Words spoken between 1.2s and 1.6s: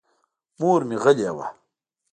وه.